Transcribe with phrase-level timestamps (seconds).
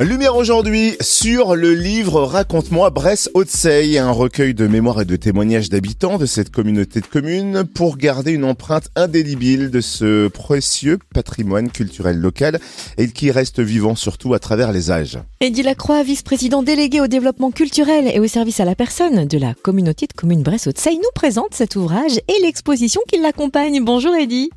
[0.00, 5.70] Lumière aujourd'hui sur le livre Raconte-moi Bresse Haute-Seille, un recueil de mémoires et de témoignages
[5.70, 11.70] d'habitants de cette communauté de communes pour garder une empreinte indélébile de ce précieux patrimoine
[11.70, 12.60] culturel local
[12.96, 15.18] et qui reste vivant surtout à travers les âges.
[15.40, 19.54] Eddie Lacroix, vice-président délégué au développement culturel et au service à la personne de la
[19.54, 23.84] communauté de communes Bresse Haute-Seille, nous présente cet ouvrage et l'exposition qui l'accompagne.
[23.84, 24.50] Bonjour Eddie.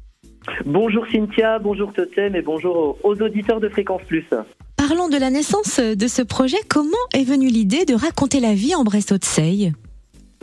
[0.66, 4.26] Bonjour Cynthia, bonjour Totem et bonjour aux auditeurs de Fréquence Plus.
[4.92, 6.58] Parlons de la naissance de ce projet.
[6.68, 9.72] Comment est venue l'idée de raconter la vie en Bresse-Haute-Seille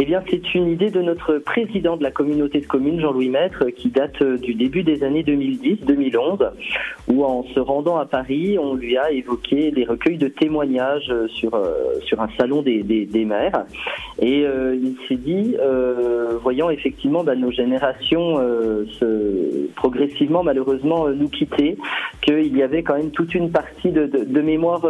[0.01, 3.65] eh bien, c'est une idée de notre président de la communauté de communes, Jean-Louis Maître,
[3.71, 6.51] qui date euh, du début des années 2010-2011,
[7.09, 11.27] où en se rendant à Paris, on lui a évoqué les recueils de témoignages euh,
[11.27, 13.65] sur euh, sur un salon des, des, maires.
[14.21, 15.57] Et il s'est dit,
[16.43, 18.37] voyant effectivement bah, nos générations
[19.77, 21.77] progressivement, malheureusement, nous quitter,
[22.23, 24.87] qu'il y avait quand même toute une partie de, de, mémoire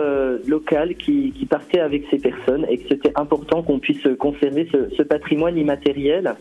[0.47, 5.03] locale qui partait avec ces personnes et que c'était important qu'on puisse conserver ce, ce
[5.03, 6.35] patrimoine immatériel.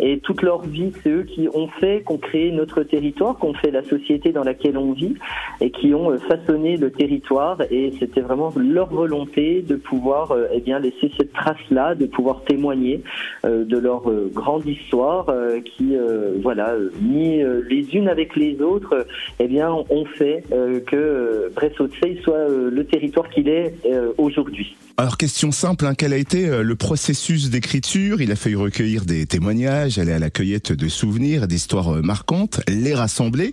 [0.00, 3.44] Et toute leur vie, c'est eux qui ont fait, qui ont créé notre territoire, qui
[3.44, 5.14] ont fait la société dans laquelle on vit
[5.60, 7.60] et qui ont euh, façonné le territoire.
[7.70, 12.42] Et c'était vraiment leur volonté de pouvoir euh, eh bien, laisser cette trace-là, de pouvoir
[12.44, 13.02] témoigner
[13.44, 15.26] euh, de leur grande histoire
[15.64, 15.94] qui,
[16.42, 19.06] voilà, mis les unes avec les autres,
[19.38, 20.44] eh bien, ont fait
[20.86, 23.74] que Bresse-Haute-Seille soit le territoire qu'il est
[24.18, 24.76] aujourd'hui.
[24.96, 28.20] Alors question simple, hein, quel a été le processus d'écriture?
[28.20, 32.60] Il a fallu recueillir des témoignages aller à la cueillette de souvenirs, d'histoires euh, marquantes,
[32.68, 33.52] les rassembler.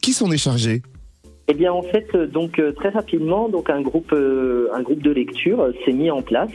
[0.00, 0.82] Qui s'en est chargé?
[1.46, 5.02] Eh bien, en fait, euh, donc euh, très rapidement, donc un groupe, euh, un groupe
[5.02, 6.50] de lecture s'est mis en place,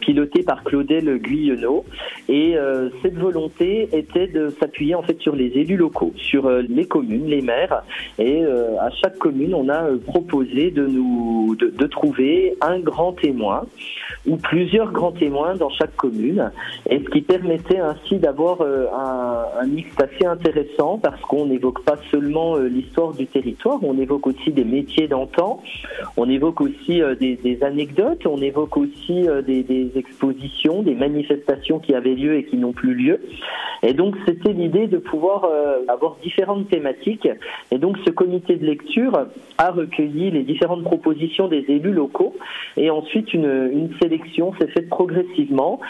[0.00, 1.86] piloté par Claudel Guyonneau,
[2.28, 2.56] et
[3.02, 7.42] cette volonté était de s'appuyer en fait sur les élus locaux, sur les communes, les
[7.42, 7.82] maires,
[8.18, 13.66] et à chaque commune, on a proposé de nous de, trouver un grand témoin
[14.26, 16.50] ou plusieurs grands témoins dans chaque commune,
[16.88, 21.96] et ce qui permettait ainsi d'avoir un, un mix assez intéressant parce qu'on n'évoque pas
[22.10, 25.62] seulement l'histoire du territoire, on évoque évoque aussi des métiers d'antan,
[26.16, 31.94] on évoque aussi euh, des, anecdotes, on évoque aussi euh, des, expositions, des manifestations qui
[31.94, 33.20] avaient lieu et qui n'ont plus lieu.
[33.84, 37.28] Et donc c'était l'idée de pouvoir euh, avoir différentes thématiques.
[37.70, 39.26] Et donc ce comité de lecture
[39.58, 42.34] a recueilli les différentes propositions des élus locaux
[42.76, 45.80] et ensuite une, une sélection s'est faite progressivement,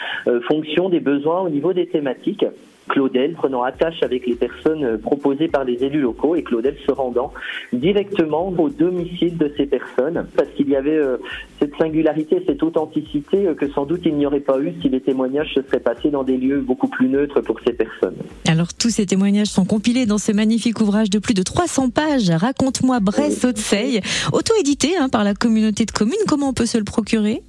[0.47, 2.45] fonction des besoins au niveau des thématiques.
[2.91, 7.31] Claudel prenant attache avec les personnes proposées par les élus locaux et Claudel se rendant
[7.71, 11.17] directement au domicile de ces personnes parce qu'il y avait euh,
[11.59, 14.99] cette singularité, cette authenticité euh, que sans doute il n'y aurait pas eu si les
[14.99, 18.15] témoignages se seraient passés dans des lieux beaucoup plus neutres pour ces personnes.
[18.47, 22.29] Alors tous ces témoignages sont compilés dans ce magnifique ouvrage de plus de 300 pages,
[22.29, 24.01] Raconte-moi Bresse-Haute-Seille,
[24.33, 26.15] auto-édité hein, par la communauté de communes.
[26.27, 27.41] Comment on peut se le procurer?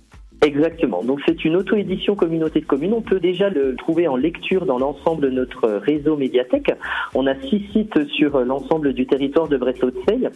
[0.42, 1.04] Exactement.
[1.04, 2.94] Donc c'est une auto-édition communauté de communes.
[2.94, 6.72] On peut déjà le trouver en lecture dans l'ensemble de notre réseau médiathèque.
[7.14, 10.28] On a six sites sur l'ensemble du territoire de Brest-Haute-Seille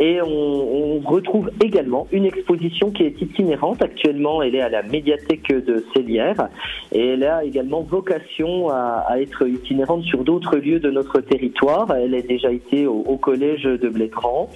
[0.00, 3.82] et on, retrouve également une exposition qui est itinérante.
[3.82, 6.48] Actuellement, elle est à la médiathèque de Célière
[6.92, 11.94] et elle a également vocation à, être itinérante sur d'autres lieux de notre territoire.
[11.96, 14.50] Elle a déjà été au, collège de Blétran.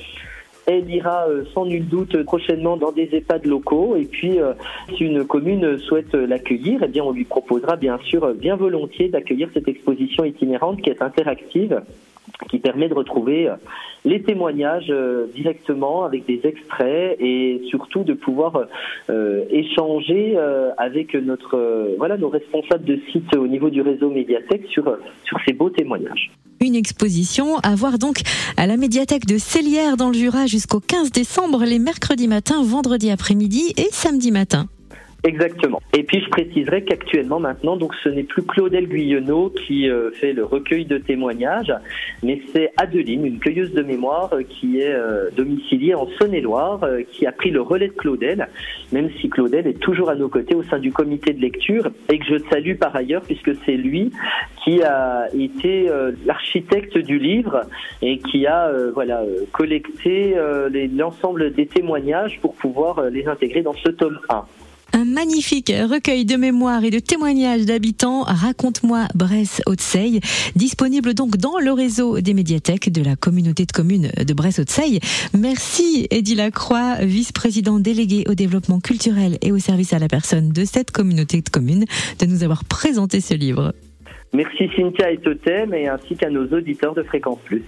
[0.66, 3.96] Elle ira euh, sans nul doute prochainement dans des EHPAD locaux.
[3.96, 4.52] Et puis, euh,
[4.96, 9.48] si une commune souhaite l'accueillir, eh bien, on lui proposera bien sûr bien volontiers d'accueillir
[9.54, 11.82] cette exposition itinérante qui est interactive
[12.50, 13.50] qui permet de retrouver
[14.04, 14.92] les témoignages
[15.34, 18.66] directement avec des extraits et surtout de pouvoir
[19.50, 20.36] échanger
[20.78, 25.52] avec notre voilà nos responsables de site au niveau du réseau médiathèque sur sur ces
[25.52, 26.30] beaux témoignages.
[26.60, 28.18] Une exposition à voir donc
[28.56, 33.10] à la médiathèque de Célière dans le Jura jusqu'au 15 décembre, les mercredis matin, vendredi
[33.10, 34.66] après-midi et samedi matin.
[35.24, 35.80] Exactement.
[35.96, 40.32] Et puis je préciserai qu'actuellement maintenant, donc ce n'est plus Claudel Guyonneau qui euh, fait
[40.32, 41.72] le recueil de témoignages,
[42.24, 46.80] mais c'est Adeline, une cueilleuse de mémoire euh, qui est euh, domiciliée en Saône-et-Loire,
[47.12, 48.48] qui a pris le relais de Claudel,
[48.90, 52.18] même si Claudel est toujours à nos côtés au sein du comité de lecture et
[52.18, 54.10] que je salue par ailleurs puisque c'est lui
[54.64, 55.88] qui a été
[56.24, 57.62] l'architecte du livre
[58.00, 59.22] et qui a voilà
[59.52, 60.34] collecté
[60.96, 64.44] l'ensemble des témoignages pour pouvoir les intégrer dans ce tome 1.
[64.94, 68.22] Un magnifique recueil de mémoires et de témoignages d'habitants.
[68.22, 70.20] Raconte-moi Bresse-Haute-Seille,
[70.54, 75.00] disponible donc dans le réseau des médiathèques de la communauté de communes de Bresse-Haute-Seille.
[75.36, 80.64] Merci Eddie Lacroix, vice-président délégué au développement culturel et au service à la personne de
[80.64, 81.86] cette communauté de communes,
[82.18, 83.72] de nous avoir présenté ce livre.
[84.34, 87.62] Merci Cynthia et Totem et ainsi qu'à nos auditeurs de Fréquence Plus.